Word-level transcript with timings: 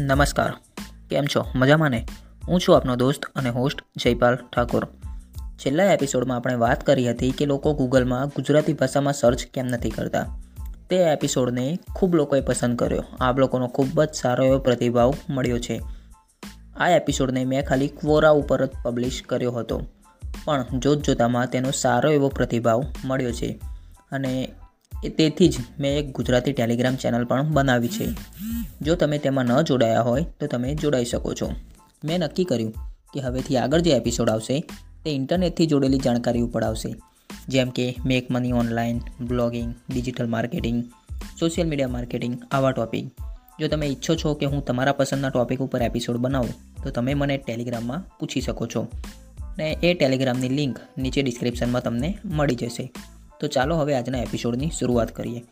નમસ્કાર. 0.00 0.52
કેમ 1.10 1.24
છો? 1.24 1.46
મજામાં 1.54 1.90
ને? 1.90 2.06
હું 2.48 2.60
છું 2.60 2.76
આપનો 2.76 2.96
દોસ્ત 2.96 3.24
અને 3.24 3.50
હોસ્ટ 3.50 3.82
જયપાલ 3.96 4.36
ઠાકોર. 4.36 4.88
છેલ્લા 5.58 5.84
એપિસોડમાં 5.84 6.36
આપણે 6.36 6.54
વાત 6.54 6.86
કરી 6.86 7.10
હતી 7.10 7.30
કે 7.30 7.46
લોકો 7.46 7.74
ગૂગલમાં 7.74 8.28
ગુજરાતી 8.28 8.72
ભાષામાં 8.72 9.12
સર્ચ 9.12 9.46
કેમ 9.46 9.66
નથી 9.66 9.90
કરતા. 9.90 10.40
તે 10.90 10.96
એપિસોડને 10.96 11.78
ખૂબ 11.94 12.16
લોકોએ 12.16 12.40
પસંદ 12.40 12.78
કર્યો. 12.78 13.04
આપ 13.20 13.38
લોકોનો 13.38 13.66
ખૂબ 13.66 14.04
જ 14.04 14.08
સારો 14.14 14.44
એવો 14.44 14.58
પ્રતિભાવ 14.58 15.14
મળ્યો 15.28 15.58
છે. 15.58 15.82
આ 16.76 16.88
એપિસોડને 16.88 17.44
મેં 17.44 17.66
ખાલી 17.66 17.88
ક્વોરા 17.88 18.30
ઉપર 18.30 18.66
જ 18.66 18.70
પબ્લિશ 18.82 19.22
કર્યો 19.22 19.52
હતો. 19.52 19.82
પણ 20.44 20.66
જોત 20.78 21.02
જોતામાં 21.02 21.46
તેનો 21.46 21.70
સારો 21.70 22.10
એવો 22.10 22.28
પ્રતિભાવ 22.28 22.84
મળ્યો 23.04 23.32
છે. 23.32 23.60
અને 24.12 24.52
તેથી 25.08 25.48
જ 25.48 25.56
મેં 25.80 25.98
એક 25.98 26.12
ગુજરાતી 26.12 26.52
ટેલિગ્રામ 26.52 26.96
ચેનલ 26.96 27.24
પણ 27.24 27.48
બનાવી 27.48 27.88
છે. 27.88 28.08
જો 28.82 28.94
તમે 28.94 29.18
તેમાં 29.18 29.44
ન 29.44 29.62
જોડાયા 29.62 30.02
હોય, 30.02 30.26
તો 30.40 30.46
તમે 30.46 30.74
જોડાઈ 30.74 31.04
શકો 31.04 31.34
છો. 31.34 31.52
મેં 32.04 32.18
નક્કી 32.18 32.44
કર્યું 32.44 32.72
કે 33.14 33.20
હવેથી 33.20 33.56
આગળ 33.56 33.80
જે 33.80 33.90
એપિસોડ 33.90 34.30
આવશે, 34.30 34.60
તે 35.04 35.10
ઇન્ટરનેટથી 35.10 35.66
જોડેલી 35.66 35.98
જાણકારી 35.98 36.40
ઉપર 36.40 36.62
આવશે. 36.62 36.94
જેમ 37.48 37.70
કે 37.70 37.96
make 38.06 38.30
money 38.30 38.52
online, 38.52 39.00
blogging, 39.20 39.74
digital 39.92 40.26
marketing, 40.26 40.84
social 41.40 41.68
media 41.68 41.88
marketing, 41.88 42.38
આવા 42.50 42.70
ટોપિક. 42.70 43.04
જો 43.60 43.68
તમે 43.68 43.86
ઈચ્છો 43.86 44.14
છો 44.14 44.34
કે 44.34 44.46
હું 44.46 44.64
તમારા 44.64 44.92
પસંદના 44.92 45.28
ટોપિક 45.28 45.60
ઉપર 45.60 45.82
એપિસોડ 45.82 46.16
બનાવું, 46.16 46.82
તો 46.82 46.90
તમે 46.90 47.14
મને 47.14 47.36
ટેલિગ્રામમાં 47.36 48.18
પૂછી 48.18 48.40
શકો 48.40 48.66
છો. 48.66 48.88
અને 49.40 49.78
એ 49.82 49.94
ટેલિગ્રામની 49.94 50.48
લિંક 50.48 50.78
નીચે 50.98 51.22
ડિસ્ક્રિપ્શનમાં 51.22 51.82
તમને 51.82 52.18
મળી 52.24 52.54
જશે. 52.54 52.92
તો 53.40 53.46
ચાલો 53.46 53.76
હવે 53.76 53.94
આજના 53.94 54.18
એપિસોડની 54.18 54.70
શરૂઆત 54.78 55.10
કરીએ. 55.10 55.42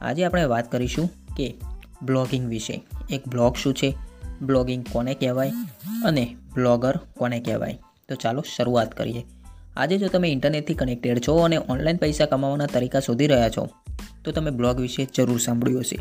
આજે 0.00 0.24
આપણે 0.24 0.44
વાત 0.44 0.72
કરીશું 0.72 1.10
કે 1.36 1.54
બ્લોગિંગ 2.02 2.48
વિશે. 2.48 2.82
એક 3.10 3.28
બ્લોગ 3.28 3.56
શું 3.56 3.74
છે? 3.74 3.94
બ્લોગિંગ 4.42 4.84
કોને 4.92 5.14
કહેવાય? 5.14 5.52
અને 6.04 6.36
બ્લોગર 6.54 6.96
કોને 7.16 7.40
કહેવાય? 7.40 7.78
તો 8.08 8.14
ચાલો 8.14 8.44
શરૂઆત 8.56 8.94
કરીએ. 8.94 9.24
આજે 9.76 9.98
જો 9.98 10.08
તમે 10.08 10.28
ઇન્ટરનેટથી 10.28 10.74
કનેક્ટેડ 10.74 11.18
છો 11.28 11.36
અને 11.36 11.56
ઓનલાઈન 11.56 11.96
પૈસા 11.96 12.26
કમાવાના 12.26 12.66
તરીકા 12.66 13.00
શોધી 13.00 13.26
રહ્યા 13.26 13.48
છો, 13.48 13.68
તો 14.24 14.32
તમે 14.32 14.50
બ્લોગ 14.50 14.80
વિશે 14.80 15.06
જરૂર 15.16 15.38
સાંભળ્યું 15.38 15.80
હશે. 15.80 15.98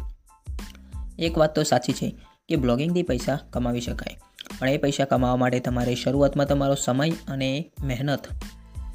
એક 1.19 1.37
વાત 1.37 1.55
તો 1.55 1.63
સાચી 1.63 1.93
છે 1.93 2.15
કે 2.49 2.55
બ્લોગિંગથી 2.55 3.03
પૈસા 3.03 3.39
કમાવી 3.49 3.81
શકાય, 3.81 4.19
પણ 4.59 4.69
એ 4.69 4.77
પૈસા 4.77 5.05
કમાવા 5.05 5.35
માટે 5.35 5.59
તમારે 5.59 5.95
શરૂઆતમાં 5.95 6.47
તમારો 6.47 6.75
સમય 6.75 7.09
અને 7.27 7.71
મહેનત 7.83 8.27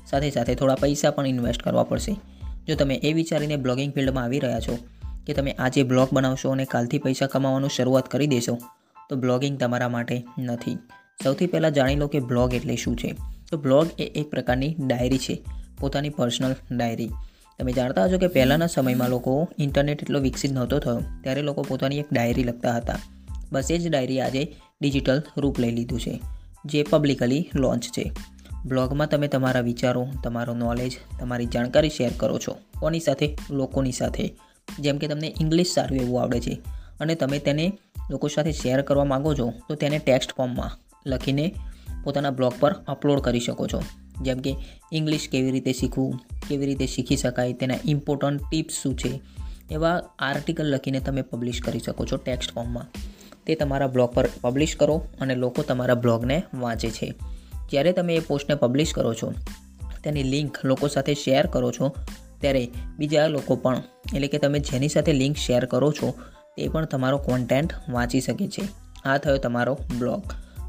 સાથે 0.07 0.31
સાથે 0.31 0.55
થોડા 0.55 0.75
પૈસા 0.75 1.11
પણ 1.11 1.27
ઇન્વેસ્ટ 1.27 1.63
કરવા 1.63 1.83
પડશે. 1.83 2.17
જો 2.69 2.75
તમે 2.75 2.97
એ 3.03 3.13
વિચારીને 3.13 3.57
બ્લોગિંગ 3.57 3.93
ફિલ્ડમાં 3.93 4.25
આવી 4.25 4.39
રહ્યા 4.39 4.61
છો 4.61 4.79
કે 5.27 5.33
તમે 5.33 5.53
આજે 5.59 5.83
બ્લોગ 5.83 6.09
બનાવશો 6.13 6.51
અને 6.51 6.65
કાલથી 6.65 6.99
પૈસા 6.99 7.27
કમાવાનું 7.27 7.71
શરૂઆત 7.71 8.09
કરી 8.09 8.27
દેશો, 8.27 8.55
તો 9.11 9.17
બ્લોગિંગ 9.17 9.59
તમારા 9.59 9.89
માટે 9.89 10.17
નથી. 10.39 10.77
સૌથી 11.23 11.47
પહેલાં 11.47 11.73
જાણી 11.73 11.97
લો 11.97 12.09
કે 12.09 12.21
બ્લોગ 12.21 12.55
એટલે 12.55 12.77
શું 12.77 12.97
છે. 12.97 13.11
તો 13.51 13.57
બ્લોગ 13.57 13.87
એ 13.99 14.07
એક 14.15 14.31
પ્રકારની 14.31 14.73
ડાયરી 14.81 15.19
છે, 15.19 15.35
પોતાની 15.81 16.11
પર્સનલ 16.11 16.55
ડાયરી. 16.77 17.11
તમે 17.59 17.73
જાણતા 17.73 18.05
હશો 18.05 18.19
કે 18.19 18.27
પહેલાંના 18.27 18.67
સમયમાં 18.67 19.11
લોકો 19.11 19.35
ઇન્ટરનેટ 19.59 20.03
એટલો 20.03 20.21
વિકસિત 20.21 20.53
નહોતો 20.53 20.79
થયો, 20.79 21.01
ત્યારે 21.23 21.43
લોકો 21.43 21.63
પોતાની 21.63 21.99
એક 21.99 22.13
ડાયરી 22.13 22.45
લખતા 22.45 22.77
હતા. 22.77 22.99
બસ 23.53 23.71
એ 23.71 23.79
જ 23.79 23.91
ડાયરી 23.91 24.21
આજે 24.21 24.43
ડિજિટલ 24.81 25.23
રૂપ 25.37 25.61
લઈ 25.61 25.71
લીધું 25.71 26.01
છે, 26.01 26.15
જે 26.65 26.83
પબ્લિકલી 26.83 27.43
લોન્ચ 27.55 27.85
છે. 27.89 28.13
બ્લોગમાં 28.67 29.09
તમે 29.09 29.29
તમારા 29.29 29.61
વિચારો, 29.61 30.09
તમારો 30.25 30.55
નોલેજ 30.55 30.99
તમારી 31.21 31.47
જાણકારી 31.47 31.91
શેર 31.91 32.11
કરો 32.17 32.39
છો. 32.39 32.57
કોની 32.81 33.01
સાથે? 33.01 33.39
લોકોની 33.51 33.93
સાથે. 33.93 34.35
જેમ 34.79 34.99
કે 34.99 35.09
તમને 35.09 35.35
ઇંગ્લિશ 35.41 35.75
સારું 35.75 35.99
એવું 35.99 36.23
આવડે 36.23 36.41
છે. 36.41 36.61
અને 37.01 37.15
તમે 37.15 37.39
તેને 37.39 37.79
લોકો 38.11 38.29
સાથે 38.29 38.53
શેર 38.53 38.83
કરવા 38.83 39.05
માગો 39.05 39.35
છો, 39.35 39.53
તો 39.69 39.75
તેને 39.75 39.99
ટેક્સ્ટ 39.99 40.37
ફોર્મમાં 40.37 40.79
લખીને 41.07 41.55
પોતાના 42.05 42.31
બ્લોગ 42.31 42.53
પર 42.61 42.73
અપલોડ 42.73 43.21
કરી 43.21 43.41
શકો 43.41 43.67
છો. 43.67 43.83
જેમ 44.23 44.39
કે 44.39 44.57
ઇંગ્લિશ 44.93 45.29
કેવી 45.29 45.51
રીતે 45.51 45.73
શીખવું, 45.73 46.21
કેવી 46.49 46.67
રીતે 46.67 46.87
શીખી 46.87 47.17
શકાય, 47.17 47.53
તેના 47.53 47.75
ઇમ્પોર્ટન્ટ 47.85 48.41
ટિપ્સ 48.51 48.83
શું 48.83 48.99
છે, 48.99 49.21
એવા 49.71 50.03
આર્ટિકલ 50.19 50.65
લખીને 50.65 51.01
તમે 51.01 51.23
પબ્લિશ 51.23 51.61
કરી 51.61 51.79
શકો 51.79 52.05
છો 52.05 52.17
ટેક્સ્ટ 52.17 52.53
ફોર્મમાં 52.53 52.87
તે 53.47 53.55
તમારા 53.55 53.87
બ્લોગ 53.87 54.11
પર 54.11 54.29
પબ્લિશ 54.41 54.77
કરો 54.77 55.07
અને 55.21 55.35
લોકો 55.35 55.63
તમારા 55.63 55.95
બ્લોગને 55.95 56.43
વાંચે 56.55 56.91
છે. 56.91 57.15
જ્યારે 57.73 57.93
તમે 57.93 58.15
એ 58.15 58.21
પોસ્ટને 58.21 58.55
પબ્લિશ 58.55 58.93
કરો 58.95 59.15
છો, 59.15 59.33
તેની 60.05 60.23
લિંક 60.23 60.65
લોકો 60.65 60.89
સાથે 60.89 61.15
શેર 61.15 61.47
કરો 61.47 61.71
છો, 61.71 61.95
ત્યારે 62.41 62.69
બીજા 62.99 63.27
લોકો 63.27 63.57
પણ, 63.57 63.83
એટલે 64.15 64.29
કે 64.29 64.39
તમે 64.39 64.59
જેની 64.59 64.89
સાથે 64.89 65.13
લિંક 65.13 65.37
શેર 65.37 65.65
કરો 65.65 65.93
છો, 65.93 66.15
તે 66.57 66.69
પણ 66.69 66.85
તમારો 66.85 67.19
કોન્ટેન્ટ 67.19 67.75
વાંચી 67.91 68.21
શકે 68.21 68.47
છે. 68.47 68.69
આ 69.05 69.19
થયો 69.19 69.37
તમારો 69.37 69.79
બ્લોગ. 69.99 70.23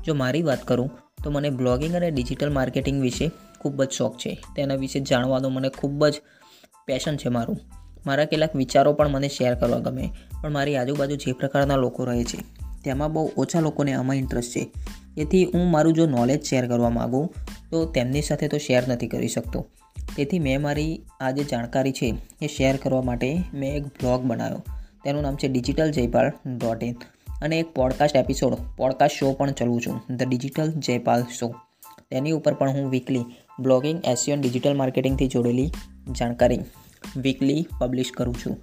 જો 0.05 0.13
મારી 0.13 0.41
વાત 0.41 0.67
કરું, 0.67 0.91
તો 1.23 1.31
મને 1.31 1.49
બ્લોગિંગ 1.49 1.95
અને 1.95 2.11
ડિજિટલ 2.11 2.49
માર્કેટિંગ 2.49 3.01
વિશે 3.01 3.31
ખૂબ 3.59 3.83
જ 3.83 3.89
શોખ 3.89 4.17
છે. 4.17 4.43
તેના 4.55 4.75
વિશે 4.75 4.99
જાણવાનો 4.99 5.49
મને 5.49 5.69
ખૂબ 5.69 6.07
જ 6.07 6.21
પેશન 6.85 7.17
છે 7.17 7.29
મારું. 7.29 7.59
મારા 8.05 8.25
કેટલાક 8.25 8.55
વિચારો 8.55 8.93
પણ 8.93 9.07
મને 9.07 9.27
શેર 9.27 9.55
કરવા 9.55 9.79
ગમે, 9.79 10.09
પણ 10.41 10.49
મારી 10.49 10.75
આજુબાજુ 10.75 11.15
જે 11.15 11.31
પ્રકારના 11.31 11.75
લોકો 11.75 12.05
રહે 12.05 12.23
છે 12.23 12.62
તેમાં 12.83 13.13
બહુ 13.13 13.31
ઓછા 13.37 13.59
લોકોને 13.59 13.93
આમાં 13.93 14.15
ઇન્ટરેસ્ટ 14.15 14.49
છે. 14.49 14.71
તેથી 15.15 15.43
હું 15.43 15.71
મારું 15.71 15.93
જો 15.93 16.05
નોલેજ 16.05 16.43
શેર 16.43 16.67
કરવા 16.67 16.89
માગું, 16.89 17.33
તો 17.71 17.85
તેમની 17.85 18.21
સાથે 18.21 18.47
તો 18.47 18.57
શેર 18.57 18.87
નથી 18.87 19.07
કરી 19.07 19.27
શકતો. 19.27 19.65
તેથી 20.15 20.39
મેં 20.39 20.61
મારી 20.61 21.01
આ 21.21 21.31
જે 21.31 21.43
જાણકારી 21.43 21.91
છે, 21.91 22.15
એ 22.41 22.47
શેર 22.47 22.75
કરવા 22.77 23.01
માટે 23.01 23.43
મેં 23.53 23.75
એક 23.75 23.85
બ્લોગ 23.85 24.21
બનાવ્યો. 24.21 24.63
તેનું 25.03 25.21
નામ 25.21 25.35
છે 25.35 25.47
ડિજિટલ 25.47 25.91
જયપાલ 25.91 26.29
ડોટ 26.29 26.83
ઇન 26.83 26.95
અને 27.41 27.59
એક 27.59 27.73
પોડકાસ્ટ 27.73 28.15
એપિસોડ 28.15 28.53
પોડકાસ્ટ 28.77 29.15
શો 29.15 29.33
પણ 29.33 29.51
ચલું 29.51 29.81
છું 29.81 30.15
ધ 30.15 30.23
ડિજિટલ 30.23 30.71
જયપાલ 30.71 31.23
શો 31.39 31.55
તેની 32.11 32.31
ઉપર 32.31 32.53
પણ 32.53 32.69
હું 32.69 32.89
વીકલી 32.89 33.25
બ્લોગિંગ 33.59 34.01
એસિયન 34.05 34.41
ડિજિટલ 34.41 34.77
માર્કેટિંગથી 34.77 35.27
જોડેલી 35.27 35.71
જાણકારી 36.19 36.59
વીકલી 37.17 37.67
પબ્લિશ 37.79 38.11
કરું 38.17 38.35
છું. 38.35 38.57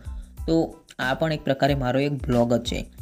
તો 0.47 0.75
આ 0.99 1.15
પણ 1.15 1.33
એક 1.33 1.45
પ્રકારે 1.45 1.75
મારો 1.75 2.01
એક 2.01 2.13
બ્લોગ 2.13 2.55
જ 2.55 2.65
છે. 2.65 2.93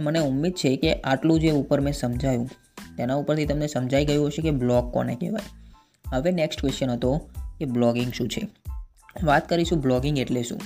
મને 0.00 0.18
ઉમ્મીદ 0.18 0.52
છે 0.52 0.76
કે 0.76 0.94
આટલું 0.94 1.40
જે 1.40 1.50
ઉપર 1.50 1.80
મેં 1.80 1.92
સમજાયું, 1.92 2.50
તેના 2.96 3.14
ઉપરથી 3.14 3.46
તમને 3.46 3.66
સમજાઈ 3.66 4.04
ગયું 4.04 4.26
હશે 4.26 4.42
કે 4.42 4.50
બ્લોગ 4.50 4.92
કોને 4.92 5.14
કહેવાય. 5.14 5.48
હવે 6.08 6.30
નેક્સ્ટ 6.30 6.60
ક્વેશ્ચન 6.60 6.90
હતો 6.90 7.16
કે 7.58 7.64
બ્લોગિંગ 7.64 8.12
શું 8.12 8.28
છે? 8.28 8.48
વાત 9.22 9.48
કરીશું 9.48 9.80
બ્લોગિંગ 9.80 10.18
એટલે 10.18 10.42
શું? 10.42 10.60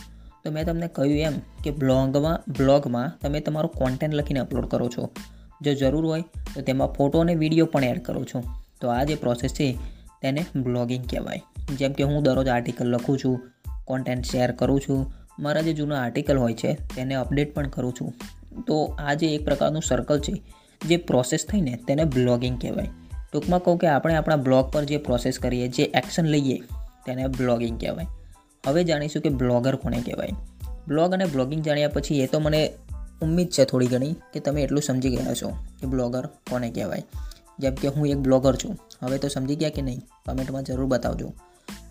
તો 0.45 0.51
મેં 0.51 0.65
તમને 0.65 0.89
કહ્યું 0.89 1.19
એમ 1.19 1.33
કે 1.65 1.71
બ્લોગમાં 1.71 2.53
બ્લોગમાં 2.53 3.19
તમે 3.21 3.41
તમારો 3.41 3.69
કોન્ટેન્ટ 3.69 4.15
લખીને 4.15 4.41
અપલોડ 4.41 4.67
કરો 4.67 4.89
છો. 4.89 5.11
જો 5.63 5.75
જરૂર 5.75 6.07
હોય 6.07 6.21
તો 6.55 6.61
તેમાં 6.61 6.89
ફોટો 6.89 7.19
અને 7.19 7.35
વીડિયો 7.35 7.67
પણ 7.67 7.85
એડ 7.85 8.03
કરો 8.03 8.25
છો. 8.25 8.43
તો 8.81 8.89
આ 8.89 9.05
જે 9.05 9.15
પ્રોસેસ 9.15 9.53
છે, 9.53 9.79
તેને 10.23 10.47
બ્લોગિંગ 10.57 11.05
કહેવાય. 11.05 11.43
જેમ 11.79 11.93
કે 11.93 12.03
હું 12.03 12.23
દરરોજ 12.23 12.49
આર્ટિકલ 12.49 12.87
લખું 12.87 13.19
છું 13.19 13.41
કોન્ટેન્ટ 13.85 14.25
શેર 14.25 14.51
કરું 14.51 14.81
છું. 14.81 15.13
મારા 15.39 15.61
જે 15.61 15.73
જૂના 15.73 16.03
આર્ટિકલ 16.03 16.39
હોય 16.39 16.55
છે, 16.55 16.73
તેને 16.97 17.15
અપડેટ 17.15 17.55
પણ 17.55 17.69
કરું 17.69 17.93
છું. 17.93 18.15
તો 18.67 18.97
આ 18.99 19.15
જે 19.15 19.35
એક 19.35 19.45
પ્રકારનું 19.45 19.83
સર્કલ 19.83 20.19
છે, 20.19 20.43
જે 20.89 20.97
પ્રોસેસ 20.97 21.47
થઈને 21.47 21.79
તેને 21.89 22.05
બ્લોગિંગ 22.05 22.61
કહેવાય. 22.61 22.89
ટૂંકમાં 23.33 23.61
કહું 23.61 23.79
કે 23.79 23.87
આપણે 23.87 24.15
આપણા 24.15 24.37
બ્લોગ 24.37 24.71
પર 24.73 24.85
જે 24.85 24.97
પ્રોસેસ 24.97 25.39
કરીએ, 25.39 25.69
જે 25.69 25.83
એક્શન 25.83 26.25
લઈએ, 26.25 26.59
તેને 27.07 27.27
બ્લોગિંગ 27.27 27.81
કહેવાય. 27.81 28.07
હવે 28.67 28.85
જાણીશું 28.85 29.23
કે 29.23 29.29
બ્લોગર 29.29 29.77
કોને 29.77 30.01
કહેવાય. 30.01 30.29
બ્લોગ 30.89 31.13
અને 31.13 31.25
બ્લોગિંગ 31.25 31.63
જાણ્યા 31.63 31.89
પછી 31.89 32.21
એ 32.21 32.27
તો 32.27 32.41
મને 32.41 32.73
ઉમ્મીદ 33.23 33.49
છે 33.49 33.65
થોડી 33.65 33.87
ઘણી 33.87 34.13
કે 34.13 34.41
તમે 34.41 34.63
એટલું 34.63 34.83
સમજી 34.83 35.11
ગયા 35.11 35.35
છો 35.35 35.49
કે 35.51 35.87
બ્લોગર 35.87 36.27
કોને 36.27 36.71
કહેવાય. 36.71 37.03
જેમ 37.59 37.75
કે 37.75 37.89
હું 37.89 38.07
એક 38.07 38.17
બ્લોગર 38.17 38.55
છું. 38.55 38.79
હવે 39.03 39.19
તો 39.19 39.29
સમજી 39.29 39.57
ગયા 39.57 39.71
કે 39.71 39.83
નહીં? 39.83 40.01
કમેન્ટમાં 40.27 40.63
જરૂર 40.63 40.87
બતાવજો. 40.87 41.33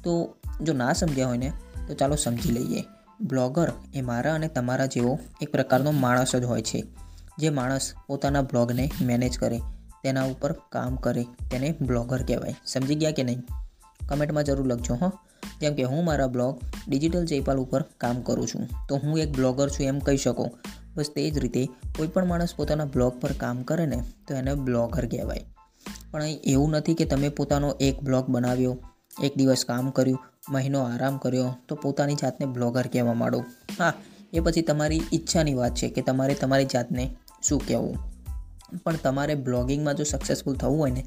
તો 0.03 0.35
જો 0.61 0.73
ના 0.73 0.93
સમજ્યા 0.93 1.27
હોય 1.27 1.37
ને, 1.37 1.51
તો 1.87 1.93
ચાલો 1.93 2.15
સમજી 2.15 2.51
લઈએ. 2.51 2.83
બ્લોગર 3.21 3.71
એ 3.93 4.01
મારા 4.01 4.33
અને 4.33 4.47
તમારા 4.47 4.85
જેવો 4.85 5.19
એક 5.41 5.51
પ્રકારનો 5.51 5.91
માણસ 5.91 6.35
જ 6.35 6.43
હોય 6.43 6.61
છે. 6.61 6.83
જે 7.39 7.49
માણસ 7.49 7.93
પોતાના 8.07 8.41
બ્લોગને 8.41 8.91
મેનેજ 9.01 9.37
કરે, 9.37 9.59
તેના 10.03 10.23
ઉપર 10.23 10.51
કામ 10.51 10.95
કરે, 10.95 11.23
તેને 11.23 11.75
બ્લોગર 11.81 12.21
કહેવાય. 12.21 12.55
સમજી 12.65 12.95
ગયા 12.95 13.11
કે 13.11 13.23
નહીં? 13.23 13.43
કમેન્ટમાં 14.09 14.43
જરૂર 14.43 14.67
લખજો, 14.67 14.93
હો. 14.93 15.11
જેમ 15.61 15.73
કે 15.73 15.83
હું 15.83 16.05
મારા 16.05 16.27
બ્લોગ 16.27 16.59
ડિજિટલ 16.87 17.25
જયપાલ 17.25 17.57
ઉપર 17.57 17.81
કામ 17.81 18.21
કરું 18.21 18.47
છું, 18.47 18.69
તો 18.89 18.95
હું 18.95 19.19
એક 19.19 19.35
બ્લોગર 19.35 19.69
છું 19.69 19.85
એમ 19.85 19.99
કહી 19.99 20.17
શકો. 20.17 20.49
બસ 20.95 21.09
તે 21.15 21.31
જ 21.31 21.37
રીતે 21.37 21.65
કોઈ 21.65 22.07
પણ 22.07 22.25
માણસ 22.25 22.55
પોતાના 22.55 22.85
બ્લોગ 22.85 23.19
પર 23.19 23.31
કામ 23.31 23.63
કરે 23.63 23.85
ને, 23.85 24.03
તો 24.27 24.33
એને 24.33 24.53
બ્લોગર 24.53 25.05
કહેવાય. 25.05 25.45
પણ 26.11 26.23
એવું 26.23 26.71
નથી 26.71 26.93
કે 26.93 27.05
તમે 27.05 27.29
પોતાનો 27.29 27.75
એક 27.79 27.99
બ્લોગ 27.99 28.29
બનાવ્યો, 28.29 28.77
એક 29.23 29.37
દિવસ 29.37 29.65
કામ 29.65 29.89
કર્યું 29.89 30.19
મહિનો 30.49 30.79
આરામ 30.79 31.17
કર્યો 31.17 31.55
તો 31.67 31.75
પોતાની 31.75 32.15
જાતને 32.15 32.45
બ્લોગર 32.45 32.87
કહેવા 32.87 33.13
માંડો. 33.13 33.43
હા, 33.79 33.93
એ 34.33 34.39
પછી 34.39 34.61
તમારી 34.61 35.01
ઈચ્છાની 35.13 35.53
વાત 35.53 35.75
છે 35.75 35.89
કે 35.89 36.01
તમારે 36.01 36.33
તમારી 36.33 36.65
જાતને 36.65 37.15
શું 37.43 37.67
કહેવું? 37.67 37.97
પણ 38.83 38.95
તમારે 38.95 39.35
બ્લોગિંગમાં 39.35 39.93
જો 39.93 40.03
સક્સેસફુલ 40.03 40.55
થવું 40.55 40.79
હોય 40.79 40.91
ને, 40.91 41.05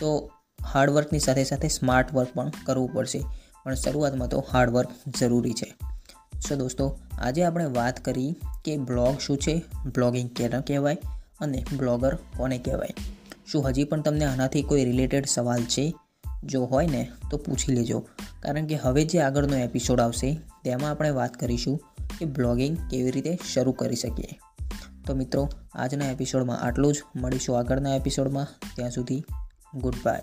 તો 0.00 0.30
હાર્ડવર્કની 0.72 1.18
સાથે 1.18 1.44
સાથે 1.44 1.68
સ્માર્ટ 1.68 2.14
વર્ક 2.14 2.28
પણ 2.34 2.52
કરવું 2.64 2.92
પડશે. 2.92 3.24
પણ 3.64 3.74
શરૂઆતમાં 3.74 4.28
તો 4.28 4.44
હાર્ડવર્ક 4.52 4.88
જરૂરી 5.20 5.52
છે. 5.52 5.74
સો 6.48 6.56
દોસ્તો, 6.56 6.98
આજે 7.18 7.44
આપણે 7.44 7.64
વાત 7.64 8.04
કરી 8.04 8.34
કે 8.64 8.76
બ્લોગ 8.76 9.18
શું 9.18 9.36
છે, 9.36 9.64
બ્લોગિંગ 9.94 10.30
કેને 10.30 10.60
કહેવાય 10.60 10.98
અને 11.40 11.64
બ્લોગર 11.78 12.14
કોને 12.14 12.58
કહેવાય? 12.58 12.88
શું 13.52 13.68
હજી 13.68 13.84
પણ 13.84 14.00
તમને 14.00 14.24
આનાથી 14.24 14.62
કોઈ 14.62 14.84
રિલેટેડ 14.84 15.26
સવાલ 15.26 15.62
છે? 15.62 15.94
જો 16.44 16.64
હોય 16.64 16.86
ને, 16.86 17.10
તો 17.30 17.36
પૂછી 17.36 17.72
લેજો. 17.72 18.04
કારણ 18.42 18.66
કે 18.66 18.74
હવે 18.74 19.04
જે 19.04 19.20
આગળનો 19.20 19.56
એપિસોડ 19.56 20.00
આવશે, 20.00 20.40
તેમાં 20.64 20.90
આપણે 20.90 21.10
વાત 21.10 21.34
કરીશું 21.34 21.80
કે 22.18 22.24
બ્લોગિંગ 22.24 22.78
કેવી 22.90 23.10
રીતે 23.10 23.38
શરૂ 23.54 23.72
કરી 23.72 23.96
શકીએ. 23.96 24.38
તો 25.06 25.14
મિત્રો, 25.14 25.48
આજના 25.74 26.10
એપિસોડમાં 26.10 26.60
આટલું 26.60 26.92
જ. 26.92 27.02
મળીશું 27.16 27.58
આગળના 27.58 27.96
એપિસોડમાં 27.96 28.46
ત્યાં 28.76 28.90
સુધી 28.90 29.24
ગુડ 29.74 29.94
બાય 30.04 30.22